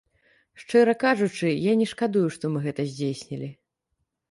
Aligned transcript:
Шчыра 0.61 0.95
кажучы, 1.03 1.51
я 1.71 1.75
не 1.83 1.87
шкадую, 1.93 2.25
што 2.39 2.43
мы 2.55 2.65
гэта 2.67 2.89
здзейснілі. 2.95 3.53